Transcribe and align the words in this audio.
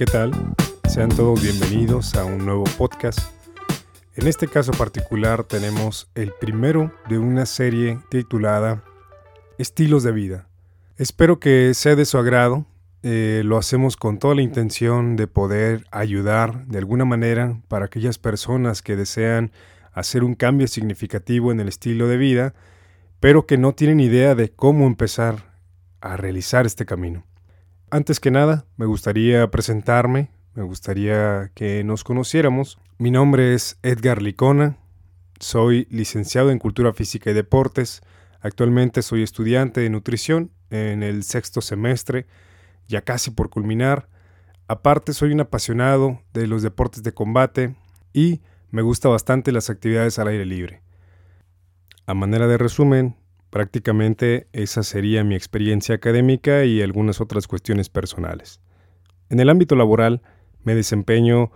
¿qué 0.00 0.06
tal? 0.06 0.32
Sean 0.88 1.10
todos 1.10 1.42
bienvenidos 1.42 2.14
a 2.14 2.24
un 2.24 2.46
nuevo 2.46 2.64
podcast. 2.78 3.18
En 4.14 4.28
este 4.28 4.48
caso 4.48 4.72
particular 4.72 5.44
tenemos 5.44 6.10
el 6.14 6.32
primero 6.40 6.90
de 7.10 7.18
una 7.18 7.44
serie 7.44 7.98
titulada 8.08 8.82
Estilos 9.58 10.02
de 10.02 10.12
vida. 10.12 10.48
Espero 10.96 11.38
que 11.38 11.74
sea 11.74 11.96
de 11.96 12.06
su 12.06 12.16
agrado. 12.16 12.64
Eh, 13.02 13.42
lo 13.44 13.58
hacemos 13.58 13.98
con 13.98 14.18
toda 14.18 14.34
la 14.34 14.40
intención 14.40 15.16
de 15.16 15.26
poder 15.26 15.84
ayudar 15.90 16.64
de 16.64 16.78
alguna 16.78 17.04
manera 17.04 17.60
para 17.68 17.84
aquellas 17.84 18.16
personas 18.16 18.80
que 18.80 18.96
desean 18.96 19.52
hacer 19.92 20.24
un 20.24 20.34
cambio 20.34 20.66
significativo 20.66 21.52
en 21.52 21.60
el 21.60 21.68
estilo 21.68 22.08
de 22.08 22.16
vida, 22.16 22.54
pero 23.20 23.44
que 23.44 23.58
no 23.58 23.74
tienen 23.74 24.00
idea 24.00 24.34
de 24.34 24.48
cómo 24.48 24.86
empezar 24.86 25.52
a 26.00 26.16
realizar 26.16 26.64
este 26.64 26.86
camino. 26.86 27.26
Antes 27.92 28.20
que 28.20 28.30
nada, 28.30 28.66
me 28.76 28.86
gustaría 28.86 29.50
presentarme, 29.50 30.30
me 30.54 30.62
gustaría 30.62 31.50
que 31.56 31.82
nos 31.82 32.04
conociéramos. 32.04 32.78
Mi 32.98 33.10
nombre 33.10 33.52
es 33.52 33.78
Edgar 33.82 34.22
Licona, 34.22 34.76
soy 35.40 35.88
licenciado 35.90 36.52
en 36.52 36.60
Cultura 36.60 36.92
Física 36.92 37.30
y 37.30 37.34
Deportes, 37.34 38.02
actualmente 38.42 39.02
soy 39.02 39.24
estudiante 39.24 39.80
de 39.80 39.90
nutrición 39.90 40.52
en 40.70 41.02
el 41.02 41.24
sexto 41.24 41.60
semestre, 41.60 42.26
ya 42.86 43.00
casi 43.02 43.32
por 43.32 43.50
culminar. 43.50 44.08
Aparte 44.68 45.12
soy 45.12 45.32
un 45.32 45.40
apasionado 45.40 46.22
de 46.32 46.46
los 46.46 46.62
deportes 46.62 47.02
de 47.02 47.12
combate 47.12 47.74
y 48.12 48.40
me 48.70 48.82
gusta 48.82 49.08
bastante 49.08 49.50
las 49.50 49.68
actividades 49.68 50.16
al 50.20 50.28
aire 50.28 50.46
libre. 50.46 50.80
A 52.06 52.14
manera 52.14 52.46
de 52.46 52.56
resumen, 52.56 53.16
Prácticamente 53.50 54.46
esa 54.52 54.82
sería 54.82 55.24
mi 55.24 55.34
experiencia 55.34 55.96
académica 55.96 56.64
y 56.64 56.82
algunas 56.82 57.20
otras 57.20 57.46
cuestiones 57.46 57.88
personales. 57.88 58.60
En 59.28 59.40
el 59.40 59.50
ámbito 59.50 59.76
laboral 59.76 60.22
me 60.62 60.74
desempeño 60.74 61.50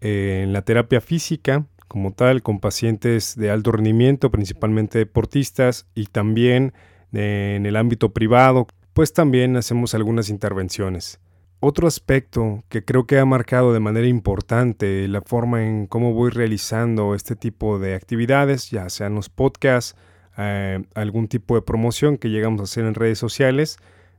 eh, 0.00 0.42
en 0.44 0.52
la 0.52 0.62
terapia 0.62 1.00
física 1.00 1.66
como 1.92 2.12
tal 2.12 2.42
con 2.42 2.58
pacientes 2.58 3.36
de 3.36 3.50
alto 3.50 3.70
rendimiento, 3.70 4.30
principalmente 4.30 4.96
deportistas, 4.96 5.86
y 5.94 6.06
también 6.06 6.72
eh, 7.12 7.54
en 7.56 7.66
el 7.66 7.76
ámbito 7.76 8.14
privado, 8.14 8.66
pues 8.94 9.12
también 9.12 9.58
hacemos 9.58 9.94
algunas 9.94 10.30
intervenciones. 10.30 11.20
Otro 11.60 11.86
aspecto 11.86 12.64
que 12.70 12.82
creo 12.82 13.06
que 13.06 13.18
ha 13.18 13.26
marcado 13.26 13.74
de 13.74 13.80
manera 13.80 14.06
importante 14.06 15.06
la 15.06 15.20
forma 15.20 15.64
en 15.64 15.86
cómo 15.86 16.14
voy 16.14 16.30
realizando 16.30 17.14
este 17.14 17.36
tipo 17.36 17.78
de 17.78 17.94
actividades, 17.94 18.70
ya 18.70 18.88
sean 18.88 19.14
los 19.14 19.28
podcasts, 19.28 19.94
eh, 20.36 20.82
algún 20.94 21.28
tipo 21.28 21.54
de 21.54 21.62
promoción 21.62 22.16
que 22.16 22.30
llegamos 22.30 22.60
a 22.60 22.64
hacer 22.64 22.84
en 22.84 22.94
redes 22.94 23.18
sociales, 23.18 23.78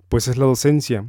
pues 0.09 0.27
es 0.27 0.37
la 0.37 0.45
docencia. 0.45 1.05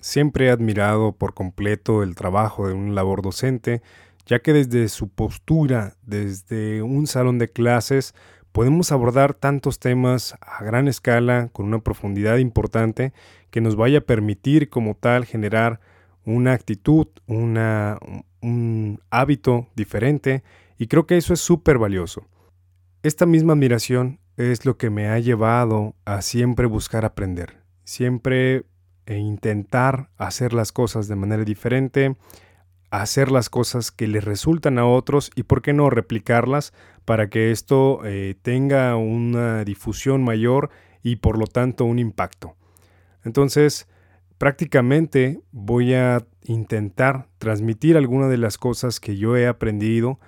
Siempre 0.00 0.46
he 0.46 0.50
admirado 0.50 1.12
por 1.12 1.34
completo 1.34 2.02
el 2.02 2.14
trabajo 2.14 2.68
de 2.68 2.74
un 2.74 2.94
labor 2.94 3.22
docente, 3.22 3.82
ya 4.24 4.40
que 4.40 4.52
desde 4.52 4.88
su 4.88 5.08
postura, 5.08 5.94
desde 6.02 6.82
un 6.82 7.06
salón 7.06 7.38
de 7.38 7.50
clases, 7.50 8.14
podemos 8.52 8.92
abordar 8.92 9.34
tantos 9.34 9.78
temas 9.78 10.36
a 10.40 10.64
gran 10.64 10.88
escala, 10.88 11.48
con 11.52 11.66
una 11.66 11.80
profundidad 11.80 12.38
importante, 12.38 13.12
que 13.50 13.60
nos 13.60 13.76
vaya 13.76 13.98
a 13.98 14.02
permitir 14.02 14.68
como 14.68 14.94
tal 14.94 15.24
generar 15.24 15.80
una 16.24 16.52
actitud, 16.52 17.06
un 17.26 19.00
hábito 19.10 19.68
diferente, 19.76 20.42
y 20.78 20.86
creo 20.86 21.06
que 21.06 21.16
eso 21.16 21.34
es 21.34 21.40
súper 21.40 21.78
valioso. 21.78 22.26
Esta 23.02 23.26
misma 23.26 23.52
admiración 23.52 24.18
es 24.36 24.64
lo 24.64 24.76
que 24.76 24.90
me 24.90 25.08
ha 25.08 25.18
llevado 25.18 25.94
a 26.04 26.22
siempre 26.22 26.66
buscar 26.66 27.04
aprender, 27.04 27.62
siempre 27.84 28.66
e 29.06 29.16
intentar 29.16 30.10
hacer 30.16 30.52
las 30.52 30.72
cosas 30.72 31.08
de 31.08 31.16
manera 31.16 31.44
diferente, 31.44 32.16
hacer 32.90 33.30
las 33.30 33.50
cosas 33.50 33.90
que 33.90 34.06
les 34.06 34.24
resultan 34.24 34.78
a 34.78 34.86
otros 34.86 35.30
y 35.34 35.44
por 35.44 35.62
qué 35.62 35.72
no 35.72 35.90
replicarlas 35.90 36.72
para 37.04 37.28
que 37.28 37.50
esto 37.50 38.00
eh, 38.04 38.34
tenga 38.42 38.96
una 38.96 39.64
difusión 39.64 40.22
mayor 40.24 40.70
y 41.02 41.16
por 41.16 41.38
lo 41.38 41.46
tanto 41.46 41.84
un 41.84 41.98
impacto. 41.98 42.56
Entonces, 43.24 43.88
prácticamente 44.38 45.40
voy 45.52 45.94
a 45.94 46.26
intentar 46.42 47.28
transmitir 47.38 47.96
algunas 47.96 48.30
de 48.30 48.38
las 48.38 48.58
cosas 48.58 49.00
que 49.00 49.16
yo 49.16 49.36
he 49.36 49.46
aprendido, 49.46 50.20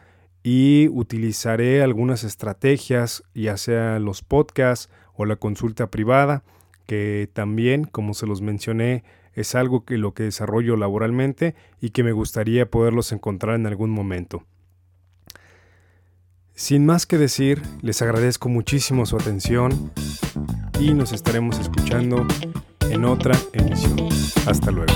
y 0.43 0.89
utilizaré 0.89 1.83
algunas 1.83 2.25
estrategias, 2.25 3.23
ya 3.35 3.57
sea 3.57 3.99
los 3.99 4.23
podcasts 4.23 4.91
o 5.15 5.25
la 5.25 5.37
consulta 5.37 5.91
privada, 5.91 6.43
que 6.87 7.29
también, 7.33 7.85
como 7.85 8.15
se 8.15 8.27
los 8.27 8.41
mencioné, 8.41 9.05
es 9.35 9.55
algo 9.55 9.85
que 9.85 9.99
lo 9.99 10.15
que 10.15 10.25
desarrollo 10.25 10.77
laboralmente 10.77 11.55
y 11.81 11.91
que 11.91 12.03
me 12.03 12.13
gustaría 12.13 12.71
poderlos 12.71 13.13
encontrar 13.13 13.57
en 13.57 13.67
algún 13.67 13.91
momento. 13.91 14.45
Sin 16.55 16.87
más 16.87 17.07
que 17.07 17.19
decir, 17.19 17.63
les 17.83 18.03
agradezco 18.03 18.49
muchísimo 18.49 19.07
su 19.07 19.17
atención 19.17 19.93
y 20.81 20.93
nos 20.93 21.13
estaremos 21.13 21.59
escuchando 21.61 22.27
en 22.91 23.05
otra 23.05 23.37
emisión. 23.53 24.09
Hasta 24.47 24.73
luego. 24.73 24.93